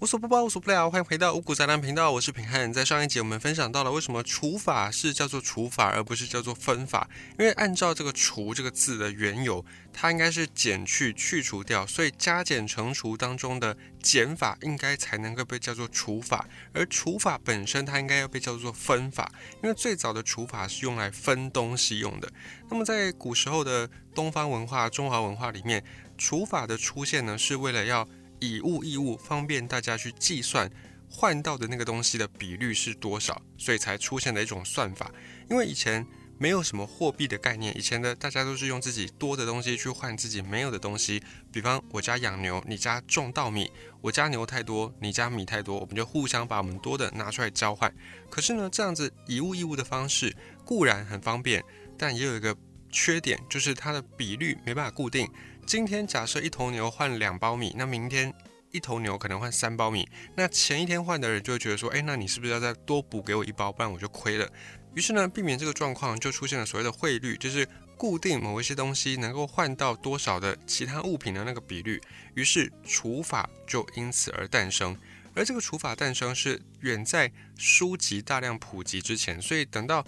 [0.00, 0.90] 无所不包，无所不了。
[0.90, 2.72] 欢迎回到五谷杂粮频道，我是平汉。
[2.72, 7.06] 在上一节我们分享到了为什么除法是叫做除法，而不是叫做分法。
[7.38, 19.30] 因为按照这个“除”这个字的缘由，它应该是减去、去除掉，所以加减乘除当中的减法应该才能够被叫做除法，而除法本身它应该要被叫做分法，
[19.62, 22.32] 因为最早的除法是用来分东西用的。
[22.70, 25.84] 那么在古时候的东方文化、中华文化里面，
[26.16, 28.08] 除法的出现呢，是为了要
[28.40, 30.70] 以物易物，方便大家去计算
[31.08, 35.12] 换到的那个东西的比率是多少，所以才出现了一种算法。
[35.48, 36.06] 因为以前
[36.38, 41.22] 没有什么货币的概念，以前的大家都是用自己多的东西去换自己没有的东西。
[41.52, 47.92] 比方我家养牛，你家种稻米，我家牛太多，你家米太多，我们就互相把我们多的拿出来交换。
[48.30, 50.34] 可是呢，这样子以物易物的方式
[50.64, 51.62] 固然很方便，
[51.98, 52.56] 但也有一个
[52.90, 55.28] 缺点，就是它的比率没办法固定。
[55.66, 58.32] 今天假设一头牛换两包米，那明天
[58.72, 60.08] 一头牛可能换三包米。
[60.36, 64.48] 那前一天换的人就会觉得说，哎，那你是不是要再多补给我一包，不然我就亏了。
[64.94, 72.00] 于是呢，避免这个状况，就出现了所谓的汇率，就是固定某一些东西能够换到多少的其他物品的那个比率。
[72.34, 74.96] 于是除法就因此而诞生。
[75.32, 80.04] 而这个除法诞生是远在书籍大量普及之前，所以等到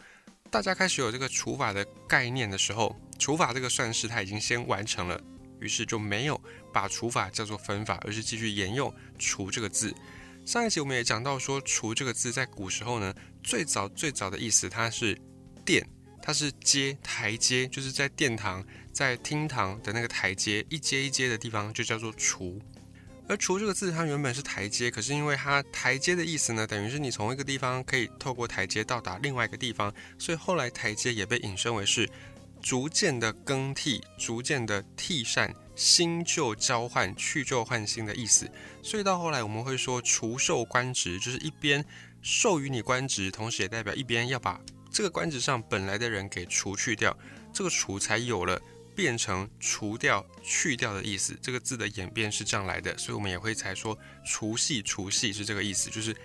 [0.51, 5.23] 大家开始有这个除法的概念的时候，除法这个算式它已经先完成了。
[5.63, 6.39] 于是就没有
[6.73, 9.95] 把除法叫做分法，而是继续沿用“除”这个字。
[10.45, 15.17] 上一集我们也讲到说，“除”这个字在古时候呢，最早最早的意思它是
[15.65, 15.89] 殿，
[16.21, 22.61] 它是阶台阶，就是在殿堂、在厅堂的那个台阶，一阶一阶的地方就叫做“除”。
[23.29, 32.11] 而“除”这个字它原本是台阶，可是因为它台阶的意思呢，等于是你从一个地方可以透过台阶到达另外一个地方，所以后来台阶也被引申为是。
[32.63, 38.49] 逐渐的更替，逐渐的替善，新旧交换，去旧换新的意思。
[38.83, 41.85] 所以到后来我们会说，除授官职，就是一边
[42.23, 44.61] 授予你官职，同时也代表一边要把
[44.93, 47.17] 这个官职上本来的人给除去掉。
[47.53, 48.59] 这个除才有了
[48.95, 51.36] 变成除掉、去掉的意思。
[51.42, 56.17] 这个字的演变是这样来的，所以我们也会才说除夕，除夕是这个意思，就是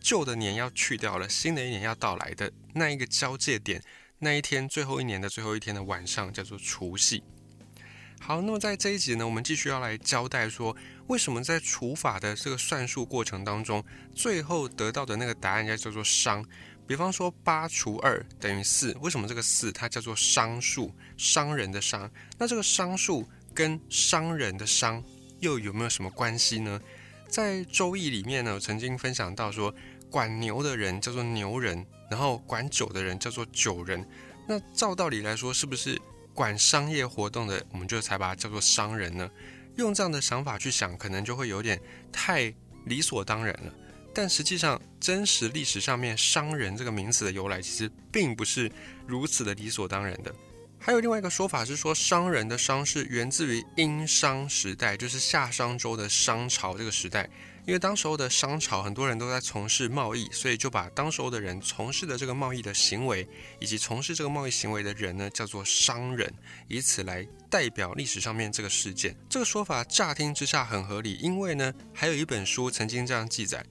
[0.00, 3.80] 旧的年要去掉了，新的一年要到来的那一个交界点。
[4.18, 7.22] 那一天，最后一年的最后一天的晚上，叫做除夕。
[8.18, 10.74] 好，那么在这一集呢，我们继续要来交代说，
[11.06, 13.84] 为什么在除法的这个算术过程当中，
[14.14, 16.42] 最后得到的那个答案应该叫做商。
[16.86, 20.90] 比方说，八除二等于四，为什么这个四它叫做商数？
[21.18, 25.04] 商人的商，那这个商数跟商人的商
[25.40, 26.80] 又有没有什么关系呢？
[27.28, 29.74] 在周易里面呢，曾经分享到说。
[30.10, 34.06] 管牛的人叫做牛人，然后管酒的人叫做酒人。
[34.48, 36.00] 那照道理来说，是不是
[36.32, 39.30] 管商业活动的，我们就才把它叫做商人呢？
[39.76, 41.80] 用这样的想法去想，可能就会有点
[42.10, 43.74] 太理所当然了。
[44.14, 48.72] 但实际上，真实历史上面“商人”这个名词的由来，其实并不是
[49.06, 50.34] 如此的理所当然的。
[50.78, 57.28] 还有另外一个说法是说，商人的“商”是源自于殷商时代，就是夏商周的商朝这个时代。
[57.66, 63.28] 因为当时候的商朝，很多人都在从事贸易，所以就把当时候的人从事的这个贸易的行为，
[63.58, 66.32] 以及从事这个贸易行为的人呢，叫做商人，
[66.68, 69.16] 以此来代表历史上面这个事件。
[69.28, 73.66] 这个说法乍听之下很合理，因为呢，还有一本书曾经这样记载，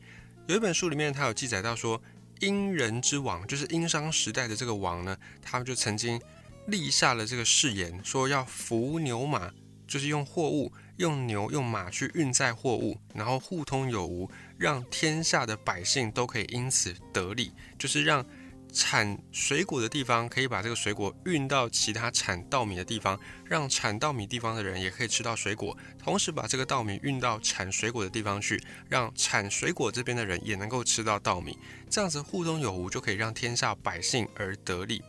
[0.48, 2.02] 有一本书里面它有记载到说，
[2.42, 6.22] 殷人之王，就是殷商时代的这个王呢，他们就曾经
[6.68, 9.54] 立下了这个誓言，说要服牛马，
[9.88, 10.74] 就是用货物。
[10.98, 17.52] 用牛用马去运载货物，然后互通有无，让天下的百姓都可以因此得利。
[17.78, 18.26] 就是让
[18.72, 31.58] 产水果的地方可以把这个水果运到其他产稻米的地方，让产稻米地方的人也可以吃到水果，同时把这个稻米运到产水果的地方去，让产水果这边的人也能够吃到稻米。
[31.90, 35.02] 这样子互通有无，就可以让天下百姓而得利。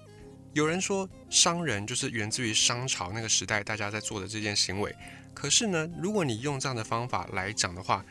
[0.52, 4.94] 有人说，商人就是源自于商朝那个时代大家在做的这件行为。
[5.36, 8.02] 可是呢，如果你用这样的方法来讲的话，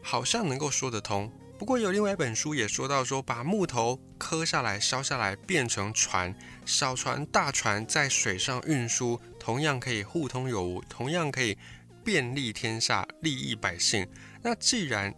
[0.00, 1.30] 好像能够说得通。
[1.58, 6.32] 不过有另外一本书也说到，说把木头磕下来、削下来变成船，
[6.64, 11.58] 小船、大船在水上运输，同样可以互通有无，同样可以
[12.04, 14.08] 便利天下、利益百姓。
[14.40, 15.12] 那既然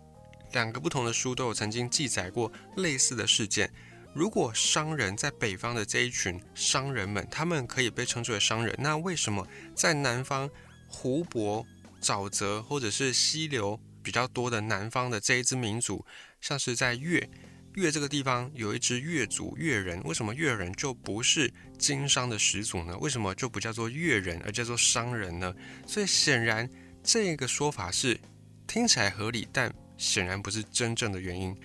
[0.52, 3.70] 两个不同的书都有曾经记载过类似的事件，
[4.14, 10.48] 如果商人在北方的这一群商人们，他们可以被称之为商人，那为什么在南方？
[10.92, 11.64] 湖泊、
[12.02, 16.04] 沼泽或者是溪流比较多的南方的这一支民族，
[16.40, 17.26] 像是在越
[17.74, 22.98] 越这个地方有一支越族越人，为什么越人就不是经商的始祖呢？
[22.98, 25.54] 为什么就不叫做越人而叫做商人呢？
[25.86, 26.68] 所以显然
[27.02, 28.18] 这个说法是
[28.66, 31.56] 听起来合理，但显然不是真正的原因。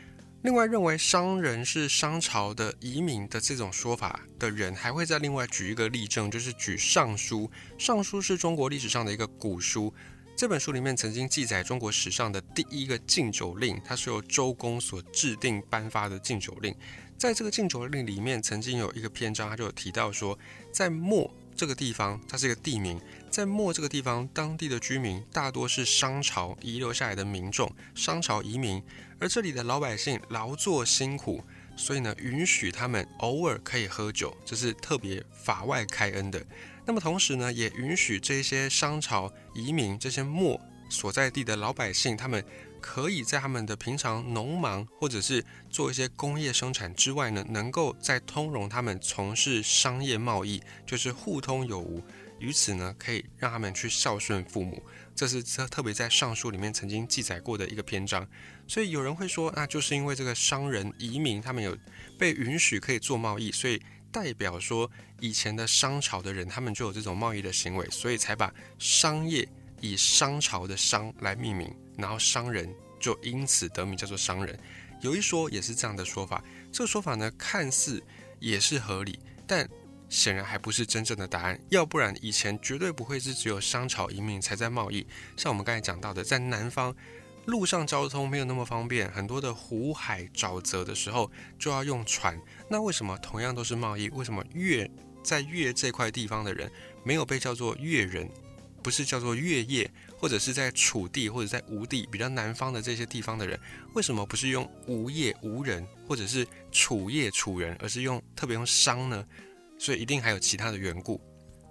[0.45, 7.41] 另外，认为商人是商朝的移民的这种说法的人，还会再另外举一个例证，就是举《尚书》。
[7.83, 9.91] 《尚书》是中国历史上的一个古书，
[10.37, 16.75] 这本书里面曾经记载中国史上的第一个禁酒令，它是由周公所制定颁发的禁酒令。
[17.17, 20.37] 在这个禁酒令里面，曾经有一个篇章，他就有提到说，
[20.71, 22.99] 在末这个地方，它是一个地名，
[23.29, 28.83] 在墨这个地方，当地的居民大多是商朝遗留下来的民众，商朝移民，
[29.19, 31.43] 而这里的老百姓劳作辛苦，
[31.77, 36.45] 所以呢，允许他们偶尔可以喝酒，这是特别法外开恩的。
[36.85, 40.59] 那么同时呢，也允许这些商朝移民这些墨
[40.89, 42.43] 所在地的老百姓，他们。
[42.85, 51.99] 可以在他们的平常农忙或者是做一些工业生产之外呢，能够在通融他们从事商业贸易，就是互通有无。
[52.37, 54.83] 于此呢，可以让他们去孝顺父母。
[55.15, 58.25] 这是特特别在上书里面曾经记载过的一个篇章。
[58.67, 61.75] 所以有人会说，那就是因为这个商人移民，他们有
[62.19, 64.89] 被允许可以做贸易，所以代表说
[65.19, 69.47] 以前的商朝的人，他们就有这种贸易的行为，所以才把商业
[69.81, 71.75] 以商朝的商来命名。
[71.97, 74.57] 然后商人就因此得名叫做商人，
[75.01, 76.43] 有一说也是这样的说法。
[76.71, 78.03] 这个说法呢，看似
[78.39, 79.67] 也是合理，但
[80.09, 81.59] 显然还不是真正的答案。
[81.69, 85.05] 要不然以前绝对不会是只有商朝移民才在贸易。
[85.35, 86.95] 像我们刚才讲到的，在南方
[87.45, 92.39] 路上交通没有那么方便，很多的湖海沼泽的时候就要用船。
[92.69, 94.89] 那为什么同样都是贸易，为什么越
[95.23, 96.71] 在越这块地方的人
[97.03, 98.29] 没有被叫做越人，
[98.83, 99.89] 不是叫做越业？
[100.17, 103.59] 或者是在楚地或者在吴地比较南方的这些地方的人，
[103.93, 109.25] 为什么不是用吴业吴人，或者是楚业楚人，而是用特别用商呢？
[109.77, 111.21] 所以一定还有其他的缘故。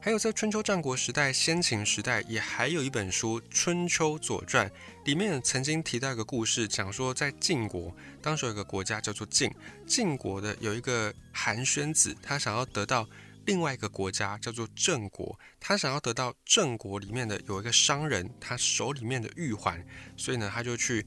[0.00, 4.68] 还有在春秋战国时代、先秦时代，也还有一本书《春秋左传》，
[5.06, 9.50] 里面曾经提到一个故事，讲说在晋国，当时有一个国家叫做晋，
[9.86, 13.08] 晋国的有一个韩宣子，他想要得到。
[13.46, 19.84] 另外一个国家叫做郑国，他想要得到郑国里面的有一个商人，他手里面的玉环，
[20.16, 21.06] 所以呢，他就去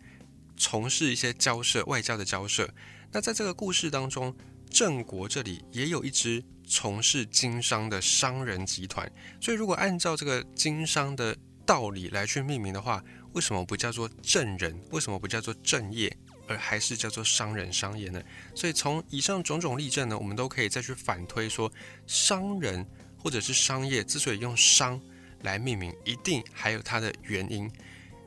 [0.56, 2.70] 从事一些交涉，外交的交涉。
[3.12, 4.36] 那在这个故事当中，
[4.70, 11.36] 郑国这里也有一支从事经商的商人集团，所以如果按照这个经商的
[11.66, 14.80] 道理来去命名的话，为什么不叫做郑人？
[14.92, 16.16] 为什么不叫做郑业？
[16.48, 18.22] 而还是叫做商人商业呢？
[18.56, 21.72] 所以从以上种种例证呢，我们都可以再去反推说，
[22.06, 22.86] 商人
[23.18, 25.00] 或者是商业之所以用商
[25.42, 27.70] 来命名，一定还有它的原因。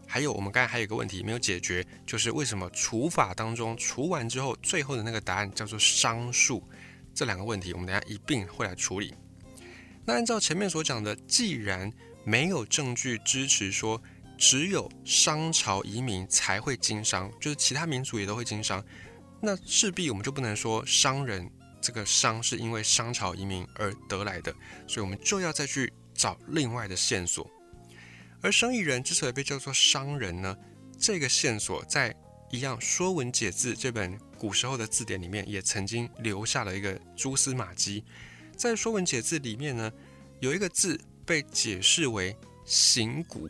[0.06, 6.62] 还有我们刚才还有一个问题没有解决，就是为什么除法当中除完之后，最后的那个答案叫做商数？
[7.14, 9.14] 这两个问题我们等下一并会来处理。
[10.04, 11.92] 那按照前面所讲的，既然
[12.24, 14.02] 没有证据支持说。
[14.40, 18.82] 只有商朝移民才会经商，就是其他民族也都会经商，
[19.42, 21.48] 那势必我们就不能说商人
[21.78, 24.50] 这个商是因为商朝移民而得来的，
[24.88, 27.48] 所以我们就要再去找另外的线索。
[28.40, 30.56] 而生意人之所以被叫做商人呢，
[30.98, 32.16] 这个线索在
[32.50, 38.02] 一样《说文解字》这本古时候的字典里面也曾经留下了一个蛛丝马迹。
[38.56, 39.92] 在《说文解字》里面呢，
[40.40, 42.34] 有一个字被解释为
[42.64, 43.46] 行古。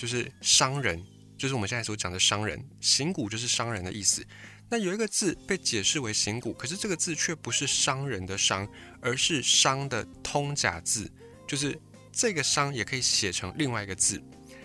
[0.00, 1.04] 就是商人，
[1.36, 4.26] 就是我们现在所讲的商人，行骨就是商人的意思。
[4.70, 8.66] 那有一个字被解释为行骨，可是这个字却不是商人的商，
[9.02, 11.12] 而是商的通假字，
[11.46, 11.78] 就是
[12.10, 14.22] 这个商也可以写成另外一个字。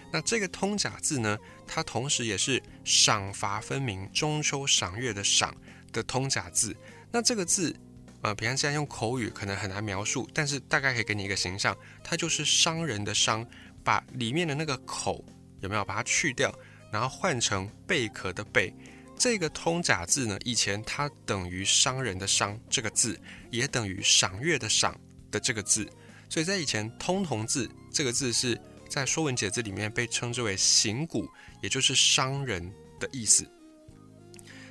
[0.09, 1.37] 那这个通假字呢，
[1.67, 5.53] 它同时也是赏罚分明、中秋赏月的赏
[5.91, 6.73] 的通假字。
[7.11, 7.75] 那这个字，
[8.21, 13.45] 呃，平常现在用口语可能很难描述，但是大概可以给你一个形象，它就是商人的商。
[13.85, 15.23] 把里面的那个口
[15.61, 16.53] 有没有把它去掉，
[16.91, 18.73] 然后换成贝壳的贝，
[19.17, 20.37] 这个通假字呢？
[20.43, 23.17] 以前它等于商人的商这个字，
[23.51, 24.99] 也等于赏月的赏
[25.31, 25.87] 的这个字，
[26.27, 31.29] 所以在以前通同字这个字是在《说文解字》里面被称之为行古，
[31.61, 33.49] 也就是商人的意思。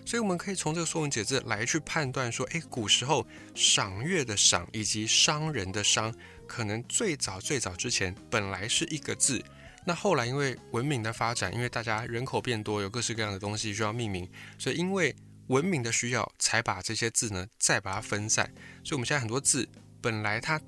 [0.07, 6.15] 所以我们可以从这个《说文解字》来去判断说，诶，古时候赏月的赏以及商人的商。
[6.47, 9.43] 可能最早最早之前本来是一个字，
[9.87, 15.15] 那后来因为文明的发展，因为大家人口变多，有各式各样的东西需要命名，所以因为
[15.49, 18.47] 文明的需要，才把这些字呢再把它分散。
[18.83, 19.69] 所以我们现在很多字
[20.01, 20.61] 本来它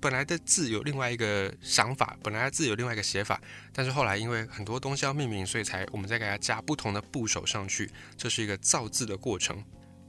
[0.00, 3.40] 本来的字有另外一个想法，本来的字有另外一个写法，
[3.72, 9.64] 但是后来因为很多东西要命名，所以才我们再给它加不同的部首上去，这是一个造字的过程。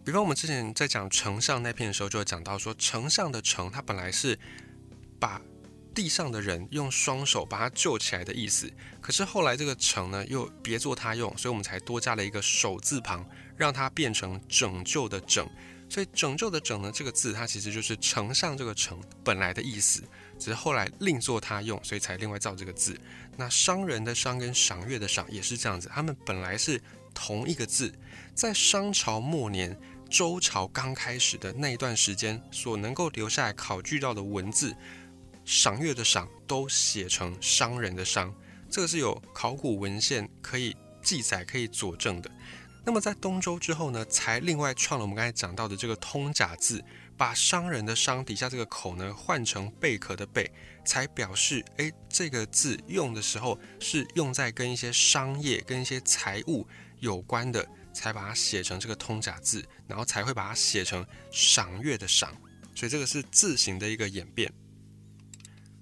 [0.06, 4.38] 比方我们之前在讲丞相那篇的时候，就会讲到说丞相的丞，它本来是。
[5.22, 5.40] 把
[5.94, 8.72] 地上的人用双手把他救起来的意思。
[9.00, 13.24] 可是后来这个城呢又别做他用，所以我们才多加了一个手字旁，
[13.56, 15.48] 让它变成拯救的拯。
[15.90, 20.02] 所以拯救的拯呢这个字，它其实就是丞相这个城本来的意思，
[20.40, 23.00] 只是后来另作他用，所以才另外造这个字。
[23.38, 26.82] 那商人的商跟赏月的赏也是这样子，他们本来是
[27.14, 27.94] 同一个字，
[28.34, 29.78] 在商朝末年。
[30.10, 34.76] 周朝刚开始的那一段时间，所能够留下来考据到的文字，
[35.46, 38.34] 赏月的赏都写成商人的商，
[38.70, 42.32] 这个是有考古文献可以记载、可以佐证的。
[42.86, 46.84] 那么在东周之后呢，才另外创了我们刚才讲到的这个通假字，
[47.16, 50.52] 把商人的商底下这个口呢换成贝壳的贝，
[50.86, 56.68] 才表示哎这个字用的时候是用在跟一些商业、跟一些财务
[57.00, 57.68] 有关的。
[57.94, 62.34] 才把它写成这个通假字，然后才会把它写成赏月的赏，
[62.74, 64.50] 所以这个是字形的一个演变。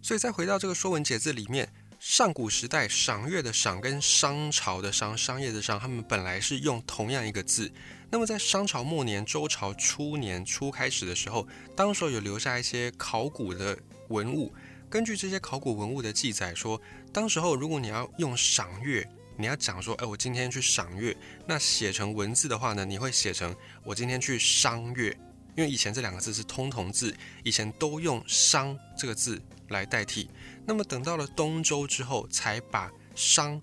[0.02, 7.72] 所以再回到这个《说文解字》里面，上古时代赏月的赏跟商朝的商、商业的商，他们本来是用同样一个字。
[8.10, 13.78] 那么在商朝末年、周朝初年初开始的时候，当时候有留下一些考古的
[14.08, 14.54] 文物，
[14.90, 16.82] 根据这些考古文物的记载说，
[17.14, 19.08] 当时候如果你要用赏月。
[19.42, 21.16] 你要讲说，哎，我今天去赏月，
[21.48, 25.18] 那写成文字的话呢，你会写成我今天去商月，
[25.56, 30.30] 因为以前这两个字是通同字，以前都用商这个字来代替。
[30.66, 33.62] 那么等到了东周之后，才把商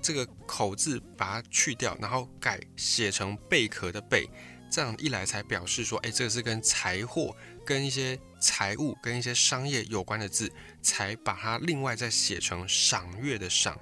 [0.00, 4.28] 这个口字把它去掉，然后改写成贝壳的贝，
[4.70, 7.34] 这样一来才表示说，哎，这个是跟财货、
[7.64, 13.76] 跟一些财物、跟一些商业有关的字，才把它另外再写成赏月的赏。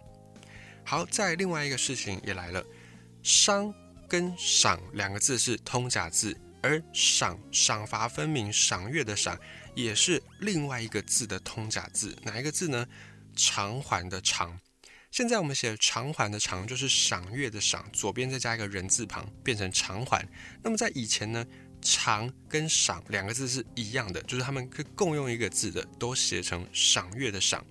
[0.85, 2.65] 好，在另外一个事情也来了，
[3.23, 3.73] 商
[4.09, 9.39] 跟赏两个字是通假字，而赏赏罚分明，赏月的赏
[9.75, 12.87] 也是另外一个字的通假字，哪一个字呢？
[13.37, 14.59] 偿还的偿。
[15.11, 20.27] 现在我们写偿还的偿就是赏月的赏，左边再加一个人字旁，变成长还。
[20.63, 21.45] 那么在以前呢，
[21.81, 27.65] 偿跟赏两个字是一样的，就是他们可以共用一个字的，都写成赏月的赏。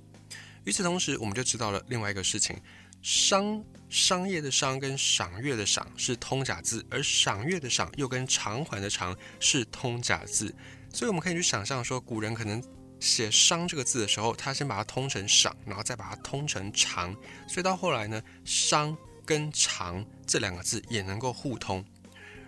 [0.65, 2.57] 与此同时，我们就知道了另外一个事情。
[3.01, 10.55] 商商业的商跟赏月的赏是通假字，而赏月的赏又跟偿还的偿是通假字，
[10.94, 12.64] 所以我们可以去想象说，古人可能
[13.02, 17.14] 写商这个字的时候，他先把它通成赏，然后再把它通成长，
[17.48, 18.96] 所以到后来呢，商
[19.26, 21.84] 跟长这两个字也能够互通。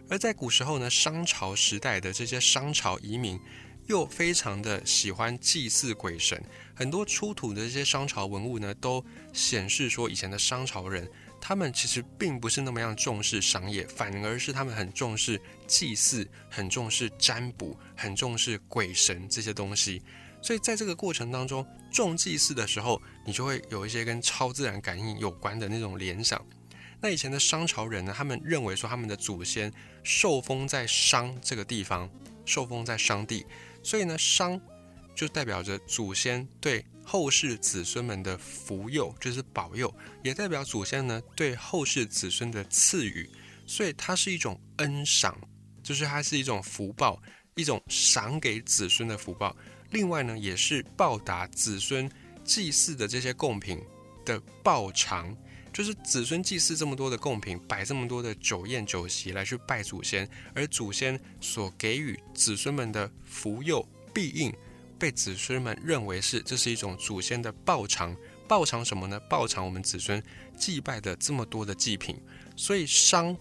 [0.10, 3.38] 而在古时候呢，商朝时代的这些商朝移民。
[3.88, 11.08] 又非常的喜欢祭祀鬼神，很多出土的这些商朝文物呢，都显示说以前的商朝人，
[11.48, 20.02] 他们其实并不是那么样重视商业，反而是他们很重视祭祀，很重视占卜，很重视鬼神这些东西。
[20.42, 26.44] 所以在这个过程当中，重祭祀的时候，你就会有一些跟超自然感应有关的那种联想。
[27.00, 29.72] 那以前的商朝人呢，他们认为说他们的祖先
[30.04, 32.10] 受封在商这个地方，
[32.44, 33.46] 受封在商地。
[33.84, 34.60] 所以呢，商
[35.14, 43.30] 就代表着祖先对后世子孙们的福佑，就是保佑，也代表祖先呢对后世子孙的赐予。
[43.68, 45.40] 所以它是一种恩赏，
[45.82, 47.22] 就是它是一种福报，
[47.56, 49.56] 一种赏给子孙的福报。
[49.92, 52.12] 另外呢，也是报答子孙
[52.44, 53.80] 祭祀的这些贡品
[54.26, 55.36] 的报偿，
[55.72, 63.12] 就是子孙祭祀这么多的贡品，摆这么多的酒宴酒席来去拜祖先，而祖先所给予子孙们的。
[63.38, 64.52] 福佑必应
[64.98, 68.16] 被子孙们认为是这是一种祖先的报偿，
[68.48, 69.20] 报偿什么呢？
[69.30, 70.22] 报偿我们子孙
[70.58, 72.20] 祭拜的这么多的祭品。
[72.56, 73.36] 所以商、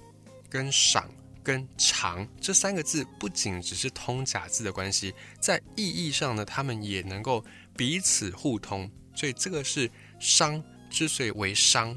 [0.49, 1.09] 跟赏、
[1.43, 7.45] 跟偿这三个字，不仅只是通假字的关系，在意义上呢，他们也能够
[7.77, 8.91] 彼此互通。
[9.15, 11.97] 所以这个是商之所以为商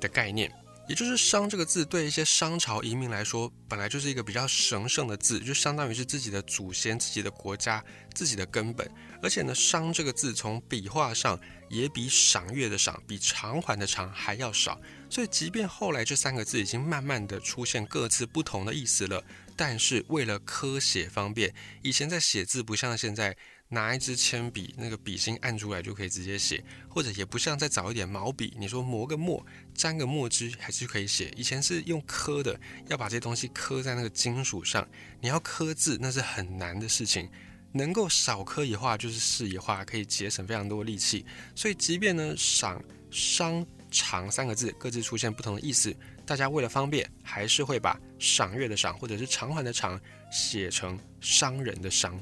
[0.00, 0.52] 的概念。
[0.88, 8.90] 也就是“商”这个字，对一些商朝移民来说，本来就是一个比较神圣的字，就相当于是自己的祖先、自己的国家、自己的根本。
[9.22, 14.80] 而且呢，“商”这个字从笔画上也比“赏月”的“赏”、比“偿还”的“偿”还要少。
[15.10, 19.22] 所以，即便后来这三个字已经慢慢的出现各自不同的意思了，
[19.58, 23.36] 但是为了科写方便，以前在写字不像现在。
[23.70, 31.30] 拿一支铅笔，那个笔芯按出来就可以直接写，或者也不像再早一点毛笔，你说磨个墨，沾个墨汁还是可以写。
[31.36, 34.88] 以前是用刻的，要把这些东西刻在那个金属上，
[35.20, 37.28] 你要刻字那是很难的事情。
[37.70, 41.26] 能够少刻一画就是是一画，可以节省非常多力气。
[41.54, 45.94] 所以，即便呢“赏”“商”“长”三个字各自出现不同的意思，
[46.28, 49.98] 大家为了方便，还是会把“赏月”的“赏”或者是“偿还”的“偿”
[50.30, 52.20] 写成“商人”的“商”。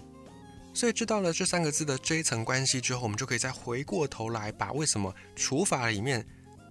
[0.72, 6.24] 所以知道了这三个字的这一层关系之后，我们就可以再回过头来把为什么除法里面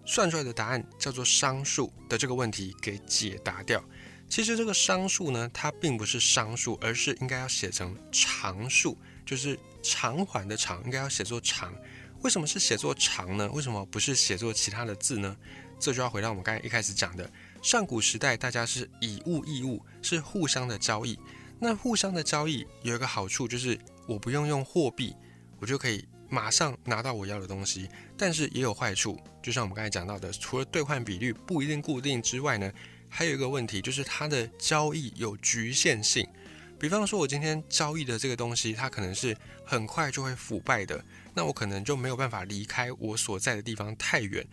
[0.06, 3.84] 算出来的答案叫做商数的这个问题给解答掉。
[4.30, 11.75] 其实这个商数呢，它并不是商数，而是应该要写成长数，就是偿还的偿，应该要写作长。
[12.22, 13.50] 为什么是写作长呢？
[13.51, 15.36] 为什么不是写作其他的字呢？
[15.79, 17.29] 这就要回到我们刚才一开始讲的，
[17.62, 21.20] 上古时代大家是以物易物，是互相的交易。
[21.60, 23.79] 那互相的交易有一个好处就是。
[24.08, 25.15] 我不用用货币，
[25.58, 27.89] 我就可以马上拿到我要的东西。
[28.15, 32.72] 但是也有坏处，就像我们刚才讲到的，除了兑换比率不一定固定之外呢，
[33.10, 36.24] 还有一个问题就是它的交易有局限性。
[36.79, 41.03] 比方说，我今天交易的这个东西，它可能是很快就会腐败的，
[41.34, 44.46] 那我可能就没有办法离开我所在的地方太远。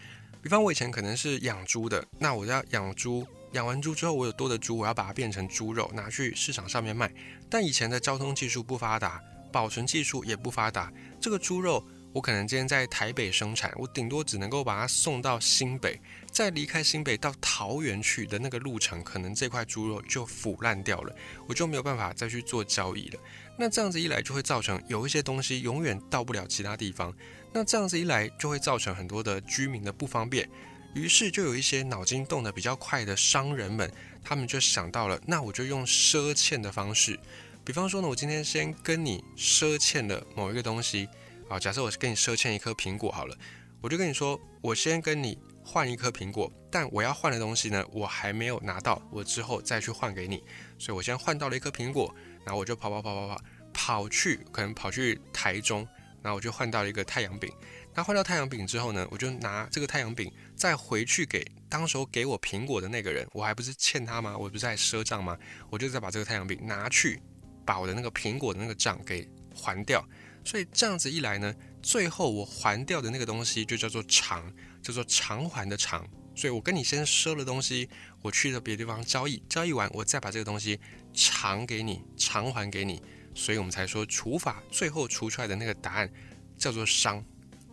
[0.43, 3.27] 比方我以前可能是养猪的，那我要养猪。
[3.53, 7.13] 养完猪之后，我有多的猪，我要把它变成猪肉，拿去市场上面卖。
[7.49, 9.23] 但以前的交通技术不发达。
[9.53, 11.85] 保存技术也不发达，这个猪肉
[12.15, 21.15] 我可能今天在台北生产，我顶多只能够把它送到新北，再离开新北到桃园去的那个路程，可能这块猪肉就腐烂掉了，
[21.47, 23.21] 我就没有办法再去做交易了。
[23.59, 27.15] 那这样子一来，就会造成有一些东西永远到不了其他地方。
[27.53, 30.49] 那这样子一来，就会造成很多的居民的不方便。
[30.95, 33.91] 于是就有一些脑筋动得比较快的商人们，
[34.23, 37.19] 他们就想到了，那我就用赊欠的方式。
[37.65, 41.09] 比方说呢，我今天先跟你赊欠了某一个东西，
[41.49, 43.37] 啊，假设我跟你赊欠一颗苹果好了，
[43.81, 50.43] 我就跟你说，我先跟你换一颗苹果，但我要换的东西呢，我还没有拿到，我之后再去换给你，
[50.79, 53.43] 所以我先换到了一颗苹果，然后我就跑跑跑跑跑
[53.73, 55.87] 跑去，可能跑去台中，
[56.23, 57.53] 然后我就换到了一个太阳饼，
[57.95, 64.37] 那换到太阳饼之后呢，我就拿这个太阳饼再回去给当时候给我苹果的那个人，我还不是欠他吗？
[64.39, 65.37] 我不是在赊账吗？
[65.71, 67.21] 我就再把这个太阳饼拿去。
[67.65, 69.25] 把我的那个苹果的那个账给
[69.55, 70.05] 还掉，
[70.45, 74.53] 所以这样子一来呢，最后我还掉的那个东西就叫做偿，
[74.83, 76.05] 叫做偿还的偿。
[76.35, 77.89] 所以我跟你先赊了东西，
[78.21, 80.81] 我去了别的地方交易，交易完我再把这个东西
[81.15, 83.01] 偿给你，偿还给你。
[83.35, 86.11] 所以我们才说除法最后除出来的那个答案
[86.59, 87.25] 叫做商，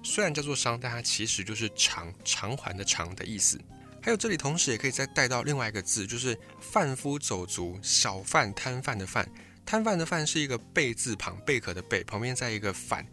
[0.03, 3.59] 虽然叫做商，但它其实就是偿，偿还的偿的意思。
[4.01, 9.29] 还有这里同时也可以再带到另外一个字，就是贩夫走卒、小贩摊贩的贩。
[9.65, 13.05] 摊贩的贩是一个贝字旁，贝壳的贝旁边再一个反，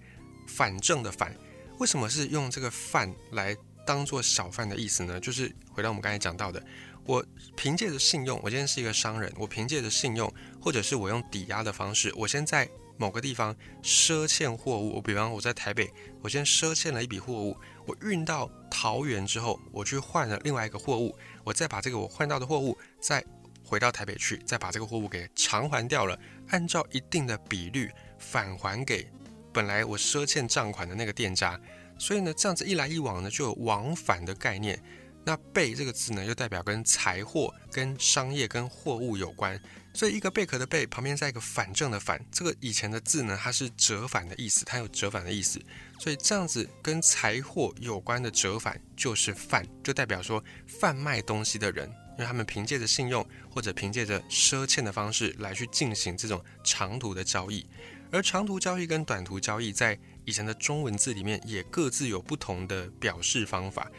[0.47, 1.35] 反正的反。
[1.79, 3.55] 为什么是用这个贩来
[3.85, 5.21] 当做小贩的意思呢？
[5.21, 6.65] 就是回到我们刚才讲到的，
[7.07, 7.25] 我
[7.57, 14.97] 凭借着信用，我今天是一个商人，我凭借着信用，或者是我用抵押的方式，我先在某个地方赊欠货物。
[14.97, 15.89] 我比方我在台北，
[16.21, 23.25] 我先赊欠了一笔货物，我运到桃园之后，我去换了另外一个货物，我再把这个我换到的货物再
[23.65, 26.19] 回到台北去，再把这个货物给偿还掉了。
[26.49, 27.89] 按照一定的比率
[28.19, 29.07] 返还给
[29.53, 31.61] 本来我赊欠账款的那个店家，
[31.99, 34.83] 所以呢，这样子一来一往呢，就有往返的概念。
[35.27, 39.61] 那“贝”这个字呢，又代表跟财货、跟商业、跟货物有关，
[39.93, 45.61] 所以一个贝壳的“贝”旁边再一个反正的“反”，这个以前的字呢，它是折返的意思，它有折返的意思，
[45.99, 51.93] 所以这样子跟财货有关的折返就是贩，就代表说贩卖东西的人。
[52.17, 57.67] 因为他们凭借着信用或者凭借着赊欠的方式来去进行这种长途的交易，
[58.11, 63.91] 而长途交易跟短途交易在以前的中文字里面也各自有不同的表示方法。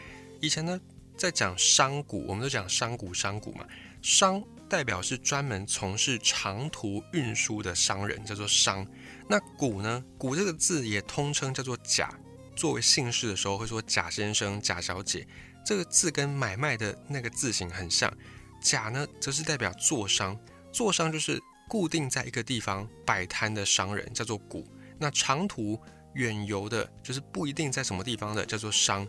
[0.41, 0.81] 以前呢，
[1.17, 3.65] 在讲商贾，我们都讲商贾商贾嘛，
[4.01, 8.85] 商代表是专门从事长途运输的商人，叫做商。
[9.27, 12.13] 那贾呢，贾这个字也通称叫做贾，
[12.55, 15.27] 作为姓氏的时候会说贾先生、贾小姐。
[15.65, 18.13] 这个字跟买卖的那个字形很像，
[18.61, 20.39] 贾呢则是代表做商，
[20.71, 24.63] 做商就是固定在一个地方摆摊的商人，叫做贾。
[24.97, 25.77] 那长途
[26.13, 29.05] 远游的，就是不一定在什么地方的，叫做商。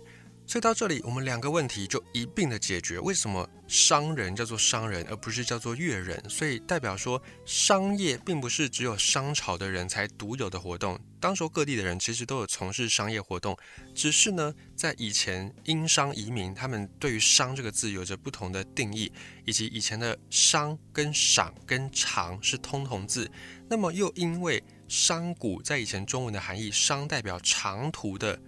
[0.49, 2.99] 所以到这里，我们两个问题就一并的解决。
[2.99, 6.19] 为什么商人叫做商人，而不是叫做乐人？
[6.27, 10.99] 所以代表说，商业并不是只有商朝的人才独有的活动。
[11.21, 13.55] 当时各地的人其实都有从事商业活动，
[13.95, 19.13] 只是呢，在以前殷商移民，他们对于“商”这个字有着不同的定义，
[19.45, 23.31] 以及以前的“商”跟“赏”跟“长”是通同字。
[23.69, 28.41] 那么又因为“商贾”在以前中文的含义，“商”代表长途的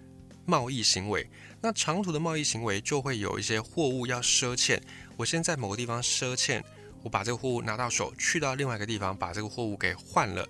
[0.47, 1.29] 贸易行为。
[1.63, 4.81] 那长途的贸易行为就会有一些货物要赊欠，
[5.15, 6.63] 我先在某个地方赊欠，
[7.03, 10.47] 我把这个货物拿到手，去到另外一个地方把这个货物给换了，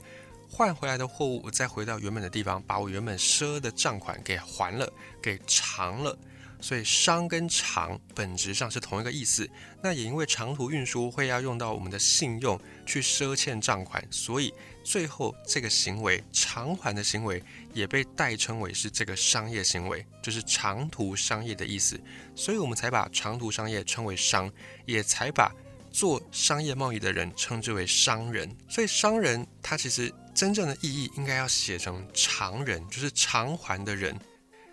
[0.49, 4.89] 换回来的货物我再回到原本的地方，把我原本赊的账款给还了，
[5.21, 6.17] 给偿了。
[6.61, 9.49] 所以商跟长本质上是同一个意思。
[9.81, 17.43] 那也因为长途运输会要用到我们的信用去赊欠账款，所以最后这个行为偿还的行为
[17.73, 21.99] 也被代称为是这个商业行为，就是长途商业的意思。
[22.35, 24.51] 所以我们才把长途商业称为商，
[24.85, 25.51] 也才把
[25.91, 28.55] 做商业贸易的人称之为商人。
[28.69, 34.15] 所以商人他其实真正的意义应该要写成偿人，就是偿还的人。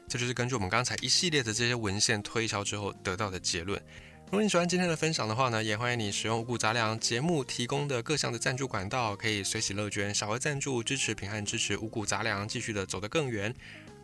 [0.09, 3.79] 这就是根据我们刚才一系列的这些文献推敲之后得到的结论。
[4.27, 13.55] 如果你喜欢今天的分享的话呢，也欢迎你使用五谷杂粮节目提供的各项的赞助管道，可以随喜乐捐、小额赞助支持平汉支持五谷杂粮继续的走得更远。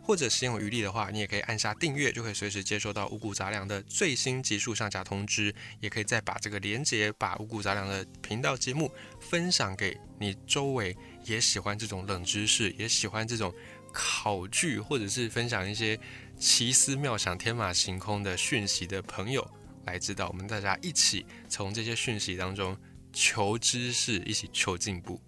[0.01, 5.53] 或者心有余力的话，你也可以按下订阅，就可以随时接收到五谷杂粮的最新集数上架通知。
[5.79, 13.51] 也可以再把这个连接，把五谷杂粮的频道节目分享给你周围也喜欢这种冷知识，也喜欢这种。
[13.95, 15.97] 考据，或者是分享一些
[16.37, 19.49] 奇思妙想、天马行空的讯息的朋友，
[19.85, 22.77] 来知道我们大家一起从这些讯息当中
[23.13, 25.19] 求知识，一起求进步。